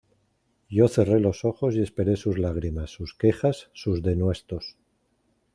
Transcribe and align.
yo 0.67 0.87
cerré 0.87 1.19
los 1.19 1.45
ojos 1.45 1.75
y 1.75 1.81
esperé 1.83 2.15
sus 2.15 2.39
lágrimas, 2.39 2.89
sus 2.89 3.13
quejas, 3.13 3.69
sus 3.75 4.01
denuestos 4.01 4.75